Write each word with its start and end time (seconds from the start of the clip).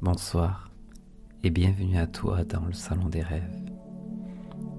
Bonsoir 0.00 0.70
et 1.42 1.50
bienvenue 1.50 1.98
à 1.98 2.06
toi 2.06 2.44
dans 2.44 2.64
le 2.64 2.72
salon 2.72 3.08
des 3.08 3.20
rêves, 3.20 3.72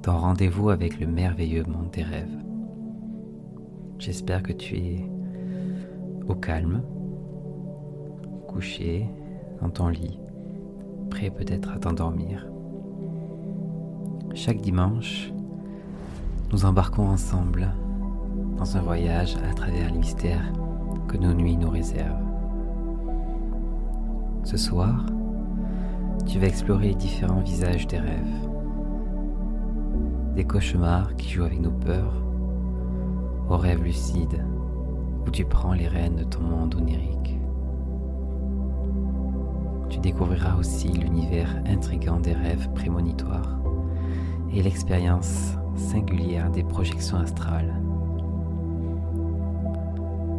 ton 0.02 0.18
rendez-vous 0.18 0.70
avec 0.70 0.98
le 0.98 1.08
merveilleux 1.08 1.66
monde 1.66 1.92
des 1.92 2.04
rêves. 2.04 2.38
J'espère 3.98 4.42
que 4.42 4.54
tu 4.54 4.78
es 4.78 5.12
au 6.26 6.36
calme, 6.36 6.82
couché 8.48 9.10
dans 9.62 9.70
ton 9.70 9.90
lit, 9.90 10.18
prêt 11.10 11.32
peut-être 11.32 11.74
à 11.74 11.80
t'endormir. 11.80 12.48
Chaque 14.36 14.62
dimanche, 14.62 15.34
nous 16.54 16.64
embarquons 16.64 17.10
ensemble 17.10 17.74
dans 18.58 18.78
un 18.78 18.82
voyage 18.82 19.36
à 19.50 19.54
travers 19.54 19.92
les 19.92 20.00
mystères 20.00 20.54
que 21.10 21.18
nos 21.18 21.34
nuits 21.34 21.58
nous 21.58 21.70
réservent. 21.70 22.29
Ce 24.44 24.58
soir, 24.58 25.06
tu 26.26 26.40
vas 26.40 26.48
explorer 26.48 26.90
les 26.90 26.96
différents 26.96 27.42
visages 27.42 27.88
des 27.88 28.00
rêves, 28.00 28.50
des 30.36 30.44
cauchemars 30.44 31.16
qui 31.16 31.30
jouent 31.30 31.44
avec 31.44 31.60
nos 31.60 31.72
peurs, 31.72 32.24
aux 33.50 33.58
rêves 33.58 33.84
lucides 33.84 34.44
où 35.26 35.30
tu 35.30 35.46
prends 35.46 35.74
les 35.74 35.88
rênes 35.88 36.16
de 36.16 36.24
ton 36.24 36.42
monde 36.42 36.76
onirique. 36.76 37.38
Tu 39.90 40.00
découvriras 40.00 40.56
aussi 40.58 40.88
l'univers 40.88 41.62
intrigant 41.68 42.20
des 42.20 42.34
rêves 42.34 42.70
prémonitoires 42.74 43.60
et 44.54 44.64
l'expérience 44.64 45.54
singulière 45.76 46.50
des 46.50 46.64
projections 46.64 47.18
astrales. 47.18 47.76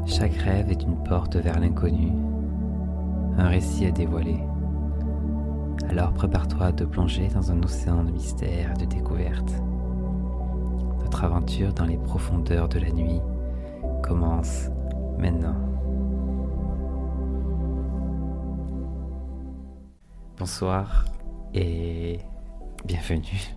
Chaque 0.07 0.35
rêve 0.35 0.71
est 0.71 0.83
une 0.83 0.97
porte 1.05 1.37
vers 1.37 1.61
l'inconnu, 1.61 2.13
un 3.41 3.49
récit 3.49 3.87
à 3.87 3.91
dévoiler. 3.91 4.39
Alors 5.89 6.13
prépare-toi 6.13 6.67
à 6.67 6.73
te 6.73 6.85
plonger 6.85 7.29
dans 7.29 7.51
un 7.51 7.63
océan 7.63 8.05
de 8.05 8.11
mystères 8.11 8.73
et 8.73 8.81
de 8.81 8.85
découvertes. 8.85 9.55
Notre 11.03 11.25
aventure 11.25 11.73
dans 11.73 11.87
les 11.87 11.97
profondeurs 11.97 12.69
de 12.69 12.79
la 12.79 12.91
nuit 12.91 13.21
commence 14.03 14.69
maintenant. 15.19 15.57
Bonsoir 20.39 21.07
et 21.55 22.19
bienvenue 22.85 23.57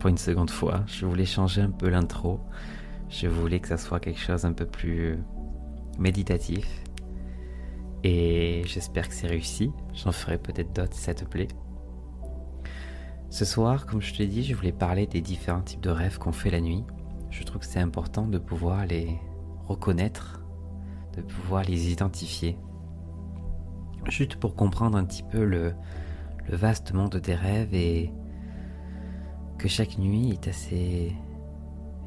pour 0.00 0.10
une 0.10 0.18
seconde 0.18 0.50
fois. 0.50 0.80
Je 0.86 1.06
voulais 1.06 1.24
changer 1.24 1.62
un 1.62 1.70
peu 1.70 1.88
l'intro. 1.88 2.40
Je 3.08 3.28
voulais 3.28 3.60
que 3.60 3.68
ça 3.68 3.76
soit 3.76 4.00
quelque 4.00 4.20
chose 4.20 4.44
un 4.44 4.52
peu 4.52 4.66
plus 4.66 5.18
méditatif. 5.98 6.82
Et 8.02 8.62
j'espère 8.66 9.08
que 9.08 9.14
c'est 9.14 9.26
réussi. 9.26 9.72
J'en 9.94 10.12
ferai 10.12 10.38
peut-être 10.38 10.74
d'autres 10.74 10.94
si 10.94 11.02
ça 11.02 11.14
te 11.14 11.24
plaît. 11.24 11.48
Ce 13.28 13.44
soir, 13.44 13.86
comme 13.86 14.00
je 14.00 14.12
te 14.12 14.18
l'ai 14.18 14.26
dit, 14.26 14.42
je 14.42 14.54
voulais 14.54 14.72
parler 14.72 15.06
des 15.06 15.20
différents 15.20 15.60
types 15.60 15.80
de 15.80 15.90
rêves 15.90 16.18
qu'on 16.18 16.32
fait 16.32 16.50
la 16.50 16.60
nuit. 16.60 16.84
Je 17.30 17.44
trouve 17.44 17.60
que 17.60 17.66
c'est 17.66 17.80
important 17.80 18.26
de 18.26 18.38
pouvoir 18.38 18.86
les 18.86 19.18
reconnaître, 19.68 20.42
de 21.16 21.22
pouvoir 21.22 21.62
les 21.64 21.92
identifier. 21.92 22.58
Juste 24.08 24.36
pour 24.36 24.56
comprendre 24.56 24.98
un 24.98 25.04
petit 25.04 25.22
peu 25.22 25.44
le, 25.44 25.74
le 26.48 26.56
vaste 26.56 26.92
monde 26.92 27.16
des 27.16 27.34
rêves 27.34 27.72
et 27.74 28.10
que 29.58 29.68
chaque 29.68 29.98
nuit 29.98 30.30
est 30.30 30.48
assez 30.48 31.14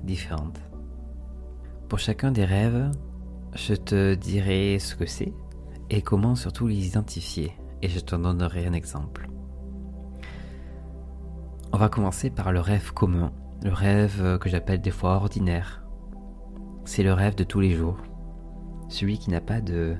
différente. 0.03 0.59
Pour 1.87 1.99
chacun 1.99 2.31
des 2.31 2.45
rêves, 2.45 2.91
je 3.55 3.75
te 3.75 4.15
dirai 4.15 4.79
ce 4.79 4.95
que 4.95 5.05
c'est 5.05 5.31
et 5.93 6.01
comment 6.01 6.33
surtout 6.33 6.65
les 6.65 6.87
identifier 6.87 7.53
et 7.83 7.87
je 7.87 7.99
te 7.99 8.15
donnerai 8.15 8.65
un 8.65 8.73
exemple. 8.73 9.29
On 11.71 11.77
va 11.77 11.87
commencer 11.87 12.31
par 12.31 12.51
le 12.51 12.59
rêve 12.59 12.93
commun, 12.93 13.31
le 13.61 13.71
rêve 13.71 14.39
que 14.39 14.49
j'appelle 14.49 14.81
des 14.81 14.89
fois 14.89 15.11
ordinaire. 15.17 15.85
C'est 16.85 17.03
le 17.03 17.13
rêve 17.13 17.35
de 17.35 17.43
tous 17.43 17.59
les 17.59 17.73
jours, 17.73 17.97
celui 18.89 19.19
qui 19.19 19.29
n'a 19.29 19.39
pas 19.39 19.61
de 19.61 19.95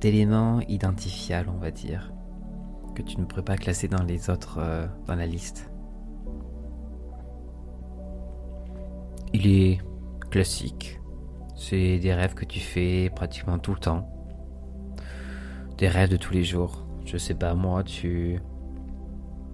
d'éléments 0.00 0.60
identifiables, 0.68 1.50
on 1.50 1.58
va 1.58 1.70
dire, 1.70 2.12
que 2.94 3.02
tu 3.02 3.18
ne 3.18 3.24
pourrais 3.24 3.42
pas 3.42 3.56
classer 3.56 3.88
dans 3.88 4.02
les 4.02 4.28
autres 4.30 4.58
euh, 4.58 4.86
dans 5.06 5.14
la 5.14 5.26
liste. 5.26 5.70
Il 9.32 9.46
est 9.46 9.78
classique, 10.30 11.00
c'est 11.68 11.98
des 11.98 12.12
rêves 12.12 12.34
que 12.34 12.44
tu 12.44 12.60
fais 12.60 13.10
pratiquement 13.14 13.58
tout 13.58 13.72
le 13.72 13.78
temps. 13.78 14.08
Des 15.78 15.88
rêves 15.88 16.10
de 16.10 16.16
tous 16.16 16.32
les 16.32 16.44
jours. 16.44 16.86
Je 17.06 17.16
sais 17.16 17.34
pas, 17.34 17.54
moi, 17.54 17.82
tu. 17.82 18.38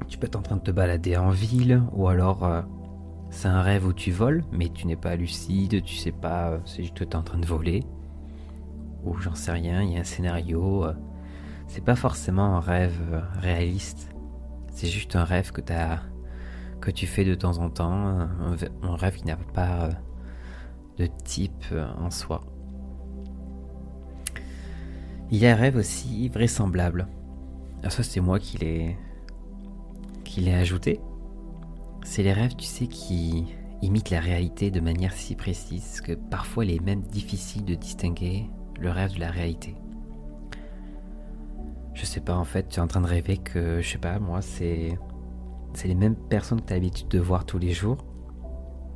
Tu 0.09 0.19
peux 0.19 0.27
être 0.27 0.37
en 0.37 0.43
train 0.43 0.57
de 0.57 0.63
te 0.63 0.73
balader 0.73 1.17
en 1.17 1.31
ville, 1.31 1.83
ou 1.93 2.09
alors 2.09 2.45
euh, 2.45 2.63
c'est 3.31 3.47
un 3.47 3.63
rêve 3.63 3.87
où 3.87 3.93
tu 3.93 4.11
voles, 4.11 4.43
mais 4.51 4.69
tu 4.69 4.89
n'es 4.89 4.97
pas 4.97 5.15
lucide, 5.15 5.85
tu 5.85 5.95
sais 5.95 6.11
pas, 6.11 6.51
euh, 6.51 6.59
c'est 6.65 6.83
juste 6.83 6.99
que 6.99 7.05
tu 7.05 7.11
es 7.11 7.17
en 7.17 7.23
train 7.23 7.39
de 7.39 7.47
voler. 7.47 7.85
Ou 9.05 9.17
j'en 9.19 9.37
sais 9.37 9.53
rien, 9.53 9.83
il 9.83 9.93
y 9.93 9.97
a 9.97 10.01
un 10.01 10.05
scénario. 10.05 10.85
Euh, 10.85 10.95
c'est 11.69 11.85
pas 11.85 11.95
forcément 11.95 12.57
un 12.57 12.61
rêve 12.61 13.23
réaliste. 13.41 14.13
C'est 14.73 14.89
juste 14.89 15.15
un 15.15 15.25
rêve 15.25 15.53
que, 15.53 15.61
as, 15.73 16.01
que 16.81 16.91
tu 16.91 17.07
fais 17.07 17.25
de 17.25 17.35
temps 17.37 17.59
en 17.59 17.71
temps, 17.71 18.29
un 18.83 18.97
rêve 18.97 19.17
qui 19.17 19.27
n'a 19.27 19.37
pas 19.37 19.91
de 21.01 21.07
type 21.25 21.65
euh, 21.73 21.87
en 21.99 22.11
soi. 22.11 22.43
Il 25.31 25.39
y 25.39 25.47
a 25.47 25.53
un 25.53 25.57
rêve 25.57 25.77
aussi 25.77 26.29
vraisemblable. 26.29 27.09
Alors 27.81 27.93
ça 27.93 28.03
c'est 28.03 28.21
moi 28.21 28.39
qui 28.39 28.59
l'ai 28.59 28.97
qui 30.25 30.41
l'ai 30.41 30.55
ajouté. 30.55 31.01
C'est 32.03 32.23
les 32.23 32.33
rêves, 32.33 32.57
tu 32.57 32.67
sais, 32.67 32.87
qui 32.87 33.47
imitent 33.83 34.11
la 34.11 34.21
réalité 34.21 34.71
de 34.71 34.81
manière 34.81 35.13
si 35.13 35.35
précise 35.35 36.01
que 36.01 36.13
parfois 36.13 36.65
il 36.65 36.73
est 36.73 36.81
même 36.81 37.03
difficile 37.03 37.65
de 37.65 37.75
distinguer 37.75 38.51
le 38.79 38.91
rêve 38.91 39.15
de 39.15 39.21
la 39.21 39.31
réalité. 39.31 39.77
Je 41.95 42.07
sais 42.07 42.21
pas, 42.21 42.37
en 42.37 42.45
fait, 42.45 42.69
tu 42.69 42.77
es 42.77 42.83
en 42.83 42.87
train 42.87 43.01
de 43.01 43.07
rêver 43.07 43.37
que, 43.37 43.81
je 43.81 43.89
sais 43.89 43.99
pas, 43.99 44.19
moi, 44.19 44.41
c'est 44.41 44.99
c'est 45.75 45.89
les 45.89 45.95
mêmes 45.95 46.17
personnes 46.17 46.61
que 46.61 46.67
tu 46.67 46.73
as 46.73 46.77
l'habitude 46.77 47.09
de 47.09 47.19
voir 47.19 47.45
tous 47.45 47.59
les 47.59 47.73
jours. 47.73 48.05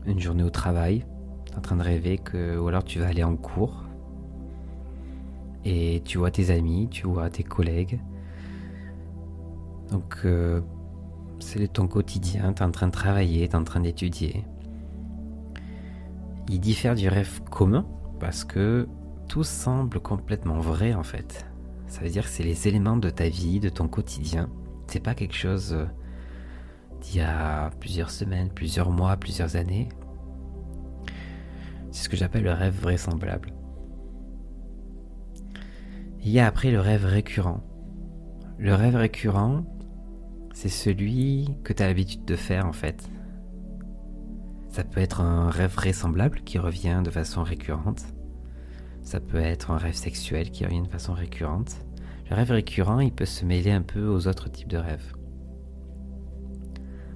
Une 0.06 0.18
journée 0.18 0.42
au 0.42 0.50
travail, 0.50 1.06
en 1.56 1.60
train 1.60 1.76
de 1.76 1.82
rêver 1.82 2.18
que, 2.18 2.58
ou 2.58 2.68
alors 2.68 2.84
tu 2.84 2.98
vas 2.98 3.08
aller 3.08 3.24
en 3.24 3.36
cours 3.36 3.84
et 5.64 6.02
tu 6.04 6.18
vois 6.18 6.30
tes 6.30 6.50
amis, 6.50 6.88
tu 6.90 7.06
vois 7.06 7.30
tes 7.30 7.42
collègues. 7.42 8.00
Donc 9.90 10.18
euh, 10.24 10.60
c'est 11.38 11.72
ton 11.72 11.86
quotidien, 11.86 12.52
tu 12.52 12.62
es 12.62 12.66
en 12.66 12.70
train 12.70 12.86
de 12.86 12.92
travailler, 12.92 13.48
tu 13.48 13.54
es 13.54 13.56
en 13.56 13.64
train 13.64 13.80
d'étudier. 13.80 14.44
Il 16.48 16.60
diffère 16.60 16.94
du 16.94 17.08
rêve 17.08 17.40
commun 17.50 17.86
parce 18.20 18.44
que 18.44 18.86
tout 19.28 19.44
semble 19.44 20.00
complètement 20.00 20.60
vrai 20.60 20.94
en 20.94 21.02
fait. 21.02 21.46
Ça 21.86 22.00
veut 22.00 22.10
dire 22.10 22.24
que 22.24 22.30
c'est 22.30 22.42
les 22.42 22.68
éléments 22.68 22.96
de 22.96 23.08
ta 23.08 23.28
vie, 23.28 23.60
de 23.60 23.68
ton 23.68 23.88
quotidien. 23.88 24.50
C'est 24.86 25.02
pas 25.02 25.14
quelque 25.14 25.34
chose 25.34 25.74
euh, 25.74 25.86
d'il 27.00 27.16
y 27.16 27.20
a 27.20 27.70
plusieurs 27.80 28.10
semaines, 28.10 28.50
plusieurs 28.50 28.90
mois, 28.90 29.16
plusieurs 29.16 29.56
années. 29.56 29.88
C'est 31.94 32.02
ce 32.02 32.08
que 32.08 32.16
j'appelle 32.16 32.42
le 32.42 32.52
rêve 32.52 32.74
vraisemblable. 32.74 33.52
Il 36.24 36.30
y 36.30 36.40
a 36.40 36.46
après 36.48 36.72
le 36.72 36.80
rêve 36.80 37.04
récurrent. 37.04 37.62
Le 38.58 38.74
rêve 38.74 38.96
récurrent, 38.96 39.64
c'est 40.52 40.68
celui 40.68 41.48
que 41.62 41.72
tu 41.72 41.84
as 41.84 41.86
l'habitude 41.86 42.24
de 42.24 42.34
faire 42.34 42.66
en 42.66 42.72
fait. 42.72 43.08
Ça 44.70 44.82
peut 44.82 45.00
être 45.00 45.20
un 45.20 45.48
rêve 45.50 45.72
vraisemblable 45.72 46.40
qui 46.40 46.58
revient 46.58 47.00
de 47.04 47.10
façon 47.10 47.44
récurrente. 47.44 48.02
Ça 49.04 49.20
peut 49.20 49.38
être 49.38 49.70
un 49.70 49.78
rêve 49.78 49.94
sexuel 49.94 50.50
qui 50.50 50.64
revient 50.64 50.82
de 50.82 50.88
façon 50.88 51.12
récurrente. 51.12 51.76
Le 52.28 52.34
rêve 52.34 52.50
récurrent, 52.50 52.98
il 52.98 53.12
peut 53.12 53.24
se 53.24 53.44
mêler 53.44 53.70
un 53.70 53.82
peu 53.82 54.04
aux 54.08 54.26
autres 54.26 54.50
types 54.50 54.68
de 54.68 54.78
rêves. 54.78 55.12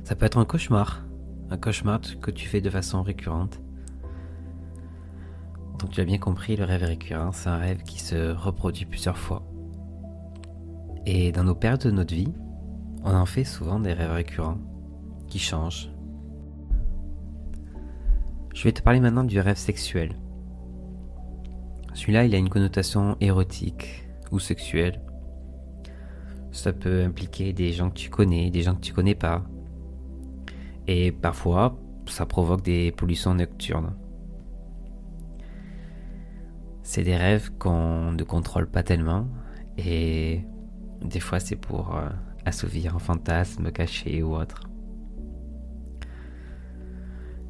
Ça 0.04 0.14
peut 0.14 0.26
être 0.26 0.38
un 0.38 0.44
cauchemar. 0.44 1.04
Un 1.50 1.56
cauchemar 1.56 2.00
que 2.22 2.30
tu 2.30 2.46
fais 2.46 2.60
de 2.60 2.70
façon 2.70 3.02
récurrente. 3.02 3.60
Donc 5.78 5.90
tu 5.90 6.00
as 6.00 6.04
bien 6.04 6.18
compris, 6.18 6.56
le 6.56 6.64
rêve 6.64 6.82
récurrent, 6.82 7.32
c'est 7.32 7.48
un 7.48 7.58
rêve 7.58 7.82
qui 7.82 8.00
se 8.00 8.32
reproduit 8.32 8.84
plusieurs 8.84 9.18
fois. 9.18 9.42
Et 11.06 11.32
dans 11.32 11.44
nos 11.44 11.54
périodes 11.54 11.82
de 11.82 11.90
notre 11.90 12.14
vie, 12.14 12.32
on 13.04 13.14
en 13.14 13.26
fait 13.26 13.44
souvent 13.44 13.78
des 13.78 13.92
rêves 13.92 14.10
récurrents 14.10 14.58
qui 15.28 15.38
changent. 15.38 15.90
Je 18.54 18.64
vais 18.64 18.72
te 18.72 18.82
parler 18.82 18.98
maintenant 18.98 19.24
du 19.24 19.38
rêve 19.38 19.56
sexuel. 19.56 20.16
Celui-là, 21.94 22.24
il 22.24 22.34
a 22.34 22.38
une 22.38 22.48
connotation 22.48 23.16
érotique 23.20 24.08
ou 24.32 24.38
sexuelle. 24.40 25.00
Ça 26.50 26.72
peut 26.72 27.04
impliquer 27.04 27.52
des 27.52 27.72
gens 27.72 27.90
que 27.90 27.96
tu 27.96 28.10
connais, 28.10 28.50
des 28.50 28.62
gens 28.62 28.74
que 28.74 28.80
tu 28.80 28.92
connais 28.92 29.14
pas. 29.14 29.44
Et 30.88 31.12
parfois, 31.12 31.78
ça 32.06 32.26
provoque 32.26 32.62
des 32.62 32.90
pollutions 32.92 33.34
nocturnes. 33.34 33.94
C'est 36.90 37.02
des 37.02 37.18
rêves 37.18 37.50
qu'on 37.58 38.12
ne 38.12 38.22
contrôle 38.22 38.66
pas 38.66 38.82
tellement 38.82 39.28
et 39.76 40.40
Des 41.02 41.20
fois, 41.20 41.38
c'est 41.38 41.54
pour 41.54 41.94
euh, 41.94 42.08
assouvir 42.46 42.96
un 42.96 42.98
fantasme 42.98 43.70
caché 43.72 44.22
ou 44.22 44.34
autre. 44.34 44.62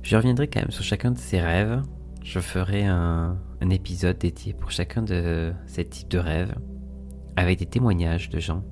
Je 0.02 0.16
reviendrai 0.16 0.48
quand 0.48 0.58
même 0.58 0.72
sur 0.72 0.82
chacun 0.82 1.12
de 1.12 1.18
ces 1.18 1.40
rêves. 1.40 1.80
Je 2.24 2.40
ferai 2.40 2.84
un, 2.84 3.38
un 3.60 3.70
épisode 3.70 4.18
dédié 4.18 4.54
pour 4.54 4.72
chacun 4.72 5.02
de 5.02 5.52
ces 5.66 5.84
types 5.84 6.10
de 6.10 6.18
rêves, 6.18 6.56
avec 7.36 7.60
des 7.60 7.66
témoignages 7.66 8.30
de 8.30 8.40
gens. 8.40 8.64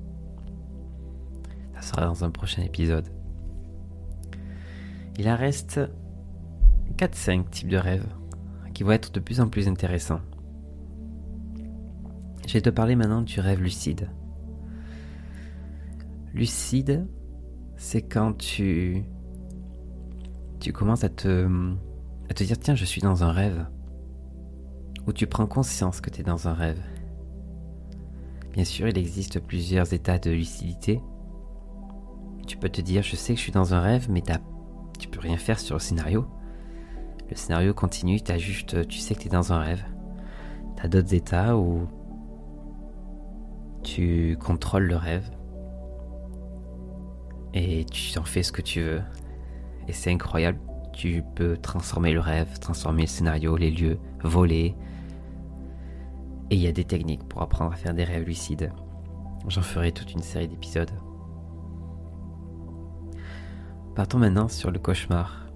Ça 1.75 1.81
sera 1.81 2.05
dans 2.05 2.25
un 2.25 2.29
prochain 2.29 2.63
épisode. 2.63 3.07
Il 5.17 5.29
en 5.29 5.37
reste 5.37 5.79
4-5 6.97 7.49
types 7.51 7.69
de 7.69 7.77
rêves 7.77 8.13
qui 8.73 8.83
vont 8.83 8.91
être 8.91 9.13
de 9.13 9.21
plus 9.21 9.39
en 9.39 9.47
plus 9.47 9.69
intéressants. 9.69 10.19
Je 12.47 12.53
vais 12.53 12.61
te 12.61 12.69
parler 12.69 12.95
maintenant 12.95 13.21
du 13.21 13.41
rêve 13.41 13.61
lucide. 13.61 14.09
Lucide, 16.33 17.05
c'est 17.75 18.01
quand 18.01 18.37
tu 18.37 19.03
tu 20.61 20.71
commences 20.71 21.03
à 21.03 21.09
te 21.09 21.45
à 22.29 22.33
te 22.33 22.43
dire 22.45 22.57
tiens, 22.57 22.73
je 22.73 22.85
suis 22.85 23.01
dans 23.01 23.25
un 23.25 23.33
rêve 23.33 23.67
où 25.05 25.11
tu 25.11 25.27
prends 25.27 25.45
conscience 25.45 25.99
que 25.99 26.09
tu 26.09 26.21
es 26.21 26.23
dans 26.23 26.47
un 26.47 26.53
rêve. 26.53 26.81
Bien 28.53 28.63
sûr, 28.63 28.87
il 28.87 28.97
existe 28.97 29.41
plusieurs 29.41 29.93
états 29.93 30.17
de 30.17 30.31
lucidité. 30.31 31.01
Tu 32.47 32.55
peux 32.55 32.69
te 32.69 32.79
dire 32.79 33.03
je 33.03 33.17
sais 33.17 33.33
que 33.33 33.39
je 33.39 33.43
suis 33.43 33.51
dans 33.51 33.73
un 33.73 33.81
rêve 33.81 34.07
mais 34.09 34.23
tu 34.97 35.09
peux 35.09 35.19
rien 35.19 35.37
faire 35.37 35.59
sur 35.59 35.75
le 35.75 35.81
scénario. 35.81 36.25
Le 37.29 37.35
scénario 37.35 37.73
continue, 37.73 38.21
as 38.29 38.37
juste, 38.37 38.87
tu 38.87 38.99
sais 38.99 39.15
que 39.15 39.19
tu 39.19 39.27
es 39.27 39.31
dans 39.31 39.51
un 39.51 39.59
rêve. 39.59 39.83
Tu 40.77 40.85
as 40.85 40.87
d'autres 40.87 41.13
états 41.13 41.57
où 41.57 41.89
tu 43.87 44.37
contrôles 44.39 44.83
le 44.83 44.97
rêve 44.97 45.29
et 47.53 47.85
tu 47.85 48.19
en 48.19 48.25
fais 48.25 48.43
ce 48.43 48.51
que 48.51 48.61
tu 48.61 48.81
veux. 48.81 49.01
Et 49.87 49.93
c'est 49.93 50.11
incroyable. 50.11 50.59
Tu 50.91 51.23
peux 51.35 51.57
transformer 51.57 52.11
le 52.11 52.19
rêve, 52.19 52.59
transformer 52.59 53.03
le 53.03 53.07
scénario, 53.07 53.55
les 53.55 53.71
lieux, 53.71 53.97
voler. 54.23 54.75
Et 56.49 56.55
il 56.55 56.61
y 56.61 56.67
a 56.67 56.71
des 56.71 56.83
techniques 56.83 57.23
pour 57.29 57.41
apprendre 57.41 57.71
à 57.71 57.75
faire 57.75 57.93
des 57.93 58.03
rêves 58.03 58.25
lucides. 58.25 58.71
J'en 59.47 59.61
ferai 59.61 59.91
toute 59.93 60.11
une 60.11 60.21
série 60.21 60.47
d'épisodes. 60.47 60.91
Partons 63.95 64.19
maintenant 64.19 64.49
sur 64.49 64.69
le 64.69 64.79
cauchemar. 64.79 65.47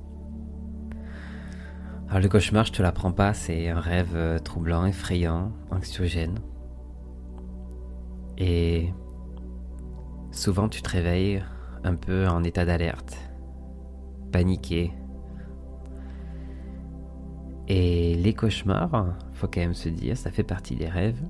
Alors 2.08 2.22
le 2.22 2.30
cauchemar, 2.30 2.66
je 2.66 2.72
te 2.72 2.82
l'apprends 2.82 3.12
pas, 3.12 3.34
c'est 3.34 3.70
un 3.70 3.80
rêve 3.80 4.16
euh, 4.16 4.40
troublant, 4.40 4.86
effrayant, 4.86 5.52
anxiogène. 5.70 6.40
Et 8.44 8.92
souvent 10.32 10.68
tu 10.68 10.82
te 10.82 10.90
réveilles 10.90 11.44
un 11.84 11.94
peu 11.94 12.28
en 12.28 12.44
état 12.44 12.66
d'alerte, 12.66 13.16
paniqué. 14.32 14.92
Et 17.68 18.16
les 18.16 18.34
cauchemars, 18.34 19.16
faut 19.34 19.48
quand 19.48 19.62
même 19.62 19.76
se 19.76 19.90
dire, 19.90 20.18
ça 20.18 20.32
fait 20.32 20.44
partie 20.44 20.76
des 20.76 20.88
rêves. 20.88 21.22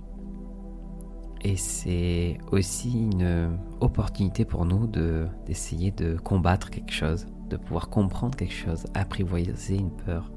Et 1.42 1.58
c'est 1.58 2.38
aussi 2.50 2.94
une 2.94 3.58
opportunité 3.82 4.46
pour 4.46 4.66
nous 4.66 4.88
de, 4.88 5.28
d'essayer 5.46 5.92
de 5.92 6.16
combattre 6.16 6.70
quelque 6.70 6.94
chose, 6.94 7.26
de 7.50 7.58
pouvoir 7.58 7.90
comprendre 7.90 8.38
quelque 8.38 8.54
chose, 8.54 8.86
apprivoiser 8.94 9.76
une 9.76 9.92
peur. 9.92 10.32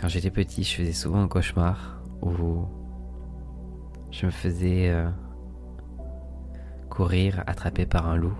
Quand 0.00 0.08
j'étais 0.08 0.30
petit, 0.32 0.64
je 0.64 0.78
faisais 0.78 0.92
souvent 0.92 1.22
un 1.22 1.28
cauchemar 1.28 2.02
où 2.22 2.66
je 4.12 4.26
me 4.26 4.30
faisais 4.30 4.90
euh, 4.90 5.08
courir 6.90 7.42
attrapé 7.46 7.86
par 7.86 8.08
un 8.08 8.16
loup. 8.16 8.36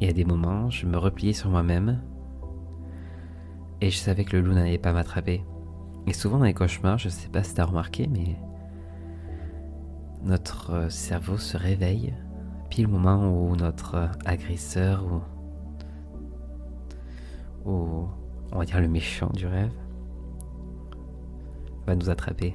Et 0.00 0.08
à 0.08 0.12
des 0.12 0.24
moments, 0.24 0.68
je 0.70 0.86
me 0.86 0.98
repliais 0.98 1.32
sur 1.32 1.50
moi-même 1.50 2.02
et 3.80 3.90
je 3.90 3.96
savais 3.96 4.24
que 4.24 4.36
le 4.36 4.42
loup 4.42 4.54
n'allait 4.54 4.78
pas 4.78 4.92
m'attraper. 4.92 5.44
Et 6.06 6.12
souvent 6.12 6.38
dans 6.38 6.44
les 6.44 6.54
cauchemars, 6.54 6.98
je 6.98 7.06
ne 7.06 7.12
sais 7.12 7.28
pas 7.28 7.42
si 7.42 7.54
tu 7.54 7.60
as 7.60 7.64
remarqué, 7.64 8.08
mais 8.08 8.36
notre 10.22 10.72
euh, 10.72 10.88
cerveau 10.90 11.38
se 11.38 11.56
réveille 11.56 12.12
pile 12.68 12.86
au 12.86 12.90
moment 12.90 13.28
où 13.28 13.56
notre 13.56 14.10
agresseur 14.24 15.04
ou, 17.64 17.70
ou 17.70 18.08
on 18.52 18.58
va 18.58 18.64
dire 18.64 18.80
le 18.80 18.88
méchant 18.88 19.30
du 19.34 19.46
rêve, 19.46 19.72
va 21.86 21.94
nous 21.94 22.10
attraper. 22.10 22.54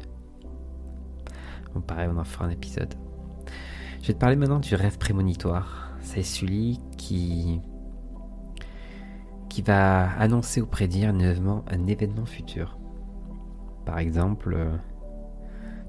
Bon, 1.76 1.82
pareil, 1.82 2.08
on 2.12 2.18
en 2.18 2.24
fera 2.24 2.46
un 2.46 2.50
épisode. 2.50 2.94
Je 4.02 4.08
vais 4.08 4.14
te 4.14 4.20
parler 4.20 4.38
maintenant 4.38 4.60
du 4.60 4.76
rêve 4.76 4.98
prémonitoire. 4.98 5.92
C'est 6.00 6.24
celui 6.24 6.80
qui 6.98 7.62
qui 9.50 9.62
va 9.62 10.12
annoncer 10.20 10.62
ou 10.62 10.66
prédire 10.66 11.10
un 11.10 11.20
événement, 11.20 11.64
un 11.70 11.88
événement 11.88 12.26
futur. 12.26 12.78
Par 13.86 14.00
exemple, 14.00 14.54
euh, 14.54 14.76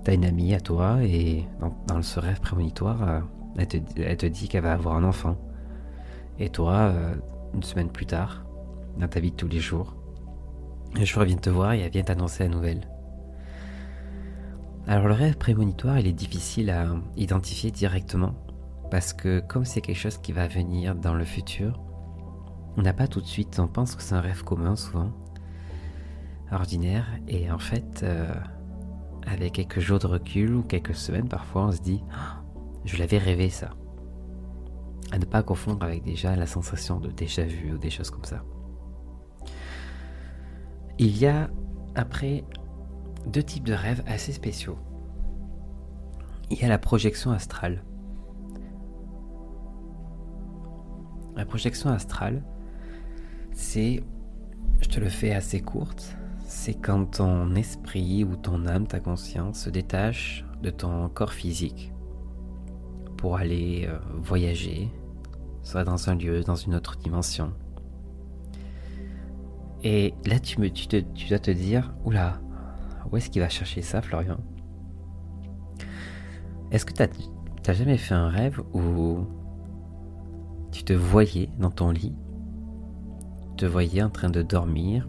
tu 0.05 0.11
as 0.11 0.15
une 0.15 0.25
amie 0.25 0.55
à 0.55 0.61
toi 0.61 1.03
et 1.03 1.45
dans, 1.89 2.01
ce 2.01 2.21
rêve 2.21 2.41
prémonitoire, 2.41 3.03
euh, 3.03 3.21
elle 3.59 3.67
te, 3.67 3.77
elle 4.01 4.17
te 4.17 4.27
dit 4.27 4.49
qu'elle 4.49 4.63
va 4.63 4.73
avoir 4.73 4.95
un 4.95 5.03
enfant. 5.03 5.37
Et 6.39 6.49
toi, 6.49 6.75
euh, 6.75 7.15
une 7.55 7.65
semaine 7.65 7.91
plus 7.91 8.07
tard, 8.07 8.45
dans 8.99 9.09
ta 9.09 9.19
vie 9.19 9.33
de 9.33 9.37
tous 9.37 9.49
les 9.49 9.59
jours. 9.59 9.97
Elle 10.95 11.03
vient 11.03 11.37
te 11.37 11.51
voir 11.51 11.73
et 11.73 11.81
elle 11.81 11.91
vient 11.91 12.05
t'annoncer 12.05 12.45
la 12.45 12.51
nouvelle. 12.51 12.87
Alors 14.89 15.09
le 15.09 15.15
rêve 15.15 15.37
prémonitoire, 15.37 15.99
il 15.99 16.07
est 16.07 16.13
difficile 16.13 16.71
à 16.71 16.95
identifier 17.17 17.73
directement 17.73 18.35
parce 18.89 19.13
que 19.13 19.41
comme 19.41 19.65
c'est 19.65 19.81
quelque 19.81 19.99
chose 19.99 20.19
qui 20.19 20.31
va 20.31 20.47
venir 20.47 20.95
dans 20.95 21.15
le 21.15 21.25
futur, 21.25 21.81
on 22.77 22.83
n'a 22.83 22.93
pas 22.93 23.09
tout 23.09 23.21
de 23.21 23.27
suite, 23.27 23.59
on 23.59 23.67
pense 23.67 23.97
que 23.97 24.03
c'est 24.03 24.15
un 24.15 24.21
rêve 24.21 24.45
commun 24.45 24.77
souvent, 24.77 25.11
ordinaire, 26.53 27.07
et 27.27 27.51
en 27.51 27.59
fait, 27.59 28.03
euh, 28.05 28.33
avec 29.27 29.55
quelques 29.55 29.81
jours 29.81 29.99
de 29.99 30.07
recul 30.07 30.55
ou 30.55 30.63
quelques 30.63 30.95
semaines 30.95 31.29
parfois, 31.29 31.67
on 31.67 31.73
se 31.73 31.81
dit, 31.81 32.03
oh, 32.13 32.59
je 32.85 32.97
l'avais 32.99 33.19
rêvé 33.19 33.51
ça. 33.51 33.71
À 35.11 35.19
ne 35.19 35.25
pas 35.25 35.43
confondre 35.43 35.85
avec 35.85 36.05
déjà 36.05 36.37
la 36.37 36.47
sensation 36.47 37.01
de 37.01 37.11
déjà 37.11 37.43
vu 37.43 37.73
ou 37.73 37.79
des 37.79 37.91
choses 37.91 38.11
comme 38.11 38.25
ça. 38.25 38.45
Il 40.99 41.17
y 41.19 41.27
a 41.27 41.51
après 41.97 42.45
deux 43.27 43.43
types 43.43 43.65
de 43.65 43.75
rêves 43.75 44.03
assez 44.07 44.33
spéciaux. 44.33 44.79
Il 46.51 46.59
y 46.59 46.65
a 46.65 46.69
la 46.69 46.79
projection 46.79 47.33
astrale. 47.33 47.83
La 51.37 51.45
projection 51.45 51.91
astrale, 51.91 52.43
c'est, 53.53 54.03
je 54.81 54.89
te 54.89 55.01
le 55.01 55.09
fais 55.09 55.33
assez 55.33 55.61
courte, 55.61 56.17
c'est 56.47 56.75
quand 56.75 57.19
ton 57.19 57.55
esprit 57.55 58.25
ou 58.25 58.37
ton 58.37 58.67
âme, 58.67 58.87
ta 58.87 59.01
conscience 59.01 59.65
se 59.65 59.71
détache 59.71 60.47
de 60.63 60.71
ton 60.71 61.09
corps 61.09 61.33
physique 61.33 61.93
pour 63.19 63.37
aller 63.37 63.87
euh, 63.87 63.99
voyager, 64.15 64.91
soit 65.63 65.85
dans 65.85 66.09
un 66.09 66.15
lieu, 66.15 66.43
dans 66.43 66.55
une 66.55 66.75
autre 66.75 66.97
dimension, 66.97 67.53
et 69.89 70.15
là, 70.25 70.41
tu, 70.41 70.61
me, 70.61 70.69
tu, 70.69 70.89
dois 71.29 71.39
te 71.39 71.51
dire, 71.53 71.95
oula, 72.05 72.41
où 73.11 73.17
est-ce 73.17 73.31
qu'il 73.31 73.41
va 73.41 73.49
chercher 73.49 73.83
ça, 73.83 74.03
Florian? 74.03 74.39
Est-ce 76.71 76.85
que 76.85 76.93
tu 76.93 77.03
n'as 77.03 77.75
jamais 77.75 77.97
fait 77.97 78.15
un 78.15 78.29
rêve 78.29 78.61
où 78.75 79.25
tu 80.73 80.85
te 80.85 80.93
voyais 80.93 81.49
dans 81.59 81.71
ton 81.71 81.91
lit, 81.91 82.15
te 83.57 83.67
voyais 83.67 84.03
en 84.03 84.11
train 84.11 84.31
de 84.31 84.43
dormir, 84.43 85.09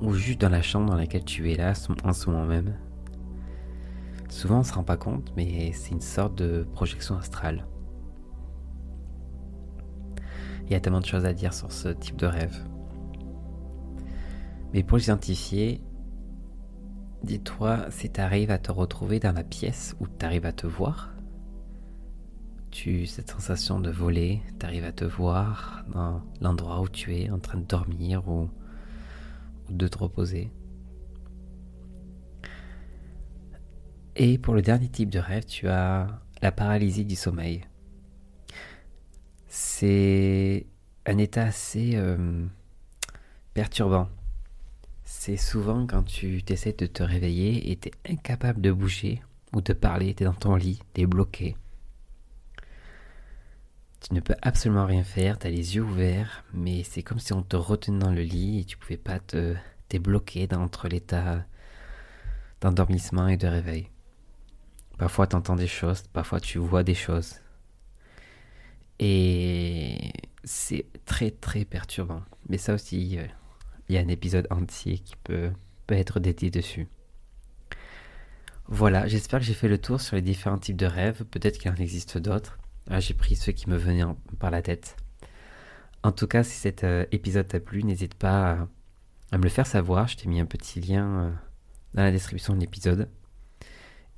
ou 0.00 0.14
juste 0.14 0.40
dans 0.40 0.48
la 0.48 0.62
chambre 0.62 0.90
dans 0.90 0.96
laquelle 0.96 1.24
tu 1.24 1.52
es 1.52 1.56
là 1.56 1.72
en 2.04 2.12
ce 2.12 2.30
moment 2.30 2.46
même? 2.46 2.74
Souvent, 4.28 4.60
on 4.60 4.64
se 4.64 4.72
rend 4.72 4.82
pas 4.82 4.96
compte, 4.96 5.32
mais 5.36 5.72
c'est 5.72 5.90
une 5.90 6.00
sorte 6.00 6.36
de 6.36 6.66
projection 6.72 7.16
astrale. 7.16 7.66
Il 10.64 10.72
y 10.72 10.74
a 10.74 10.80
tellement 10.80 11.00
de 11.00 11.06
choses 11.06 11.26
à 11.26 11.34
dire 11.34 11.52
sur 11.52 11.70
ce 11.70 11.90
type 11.90 12.16
de 12.16 12.26
rêve. 12.26 12.56
Mais 14.72 14.82
pour 14.82 14.96
l'identifier, 14.96 15.82
dis-toi 17.24 17.90
si 17.90 18.10
tu 18.10 18.20
arrives 18.20 18.50
à 18.50 18.58
te 18.58 18.72
retrouver 18.72 19.20
dans 19.20 19.32
la 19.32 19.44
pièce 19.44 19.96
où 20.00 20.06
tu 20.06 20.24
arrives 20.24 20.46
à 20.46 20.52
te 20.52 20.66
voir. 20.66 21.10
Tu 22.70 23.06
cette 23.06 23.30
sensation 23.30 23.80
de 23.80 23.90
voler, 23.90 24.40
tu 24.58 24.66
arrives 24.66 24.84
à 24.84 24.92
te 24.92 25.04
voir 25.04 25.84
dans 25.92 26.22
l'endroit 26.40 26.80
où 26.80 26.88
tu 26.88 27.14
es 27.14 27.30
en 27.30 27.38
train 27.38 27.58
de 27.58 27.64
dormir 27.64 28.26
ou, 28.28 28.48
de 29.68 29.88
te 29.88 29.98
reposer. 29.98 30.50
Et 34.16 34.38
pour 34.38 34.54
le 34.54 34.62
dernier 34.62 34.88
type 34.88 35.10
de 35.10 35.18
rêve, 35.18 35.44
tu 35.44 35.68
as 35.68 36.06
la 36.42 36.52
paralysie 36.52 37.04
du 37.04 37.16
sommeil. 37.16 37.62
C'est 39.48 40.66
un 41.06 41.18
état 41.18 41.44
assez 41.44 41.92
euh, 41.94 42.46
perturbant 43.54 44.08
c'est 45.14 45.36
souvent 45.36 45.86
quand 45.86 46.02
tu 46.02 46.42
essaies 46.48 46.72
de 46.72 46.86
te 46.86 47.02
réveiller 47.02 47.70
et 47.70 47.76
tu 47.76 47.90
es 47.90 48.12
incapable 48.12 48.62
de 48.62 48.72
bouger 48.72 49.22
ou 49.52 49.60
te 49.60 49.72
parler, 49.72 50.14
tu 50.14 50.22
es 50.22 50.26
dans 50.26 50.32
ton 50.32 50.56
lit, 50.56 50.80
tu 50.94 51.02
es 51.02 51.06
bloqué. 51.06 51.54
Tu 54.00 54.14
ne 54.14 54.20
peux 54.20 54.34
absolument 54.40 54.86
rien 54.86 55.04
faire, 55.04 55.38
tu 55.38 55.46
as 55.46 55.50
les 55.50 55.76
yeux 55.76 55.82
ouverts, 55.82 56.44
mais 56.54 56.82
c'est 56.82 57.02
comme 57.02 57.20
si 57.20 57.34
on 57.34 57.42
te 57.42 57.56
retenait 57.56 57.98
dans 57.98 58.10
le 58.10 58.22
lit 58.22 58.60
et 58.60 58.64
tu 58.64 58.78
pouvais 58.78 58.96
pas 58.96 59.20
te 59.20 59.54
bloqué 60.00 60.48
entre 60.52 60.88
l'état 60.88 61.44
d'endormissement 62.62 63.28
et 63.28 63.36
de 63.36 63.46
réveil. 63.46 63.90
Parfois 64.96 65.26
tu 65.26 65.36
entends 65.36 65.56
des 65.56 65.68
choses, 65.68 66.02
parfois 66.14 66.40
tu 66.40 66.58
vois 66.58 66.82
des 66.82 66.94
choses. 66.94 67.36
Et 68.98 70.10
c'est 70.42 70.86
très 71.04 71.30
très 71.30 71.66
perturbant. 71.66 72.22
Mais 72.48 72.56
ça 72.56 72.74
aussi, 72.74 73.18
euh, 73.18 73.26
il 73.92 73.96
y 73.96 73.98
a 73.98 74.00
un 74.00 74.08
épisode 74.08 74.46
entier 74.50 74.98
qui 74.98 75.16
peut, 75.22 75.50
être 75.88 76.20
dédié 76.20 76.50
dessus. 76.50 76.88
Voilà, 78.66 79.06
j'espère 79.06 79.40
que 79.40 79.44
j'ai 79.44 79.52
fait 79.52 79.68
le 79.68 79.76
tour 79.76 80.00
sur 80.00 80.16
les 80.16 80.22
différents 80.22 80.56
types 80.56 80.78
de 80.78 80.86
rêves. 80.86 81.24
Peut-être 81.26 81.58
qu'il 81.58 81.70
en 81.70 81.74
existe 81.74 82.16
d'autres. 82.16 82.58
Ah, 82.88 83.00
j'ai 83.00 83.12
pris 83.12 83.36
ceux 83.36 83.52
qui 83.52 83.68
me 83.68 83.76
venaient 83.76 84.04
par 84.38 84.50
la 84.50 84.62
tête. 84.62 84.96
En 86.02 86.10
tout 86.10 86.26
cas, 86.26 86.42
si 86.42 86.56
cet 86.56 86.82
euh, 86.84 87.04
épisode 87.12 87.46
t'a 87.46 87.60
plu, 87.60 87.84
n'hésite 87.84 88.14
pas 88.14 88.66
à, 89.30 89.36
me 89.38 89.42
le 89.42 89.50
faire 89.50 89.66
savoir. 89.66 90.08
Je 90.08 90.16
t'ai 90.16 90.28
mis 90.30 90.40
un 90.40 90.46
petit 90.46 90.80
lien 90.80 91.06
euh, 91.06 91.30
dans 91.92 92.02
la 92.02 92.10
description 92.10 92.54
de 92.54 92.60
l'épisode. 92.60 93.10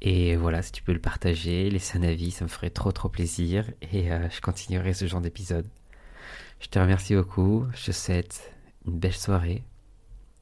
Et 0.00 0.36
voilà, 0.36 0.62
si 0.62 0.70
tu 0.70 0.84
peux 0.84 0.92
le 0.92 1.00
partager, 1.00 1.70
laisser 1.70 1.98
un 1.98 2.04
avis, 2.04 2.30
ça 2.30 2.44
me 2.44 2.48
ferait 2.48 2.70
trop 2.70 2.92
trop 2.92 3.08
plaisir. 3.08 3.68
Et 3.90 4.12
euh, 4.12 4.30
je 4.30 4.40
continuerai 4.40 4.94
ce 4.94 5.08
genre 5.08 5.20
d'épisode. 5.20 5.66
Je 6.60 6.68
te 6.68 6.78
remercie 6.78 7.16
beaucoup. 7.16 7.66
Je 7.74 7.86
te 7.86 7.92
souhaite 7.92 8.54
une 8.86 8.98
belle 8.98 9.14
soirée, 9.14 9.64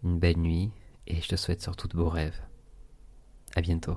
une 0.03 0.19
belle 0.19 0.39
nuit. 0.39 0.71
Et 1.07 1.21
je 1.21 1.29
te 1.29 1.37
souhaite 1.37 1.61
surtout 1.61 1.89
de 1.89 1.97
beaux 1.97 2.09
rêves. 2.09 2.41
À 3.57 3.61
bientôt. 3.61 3.97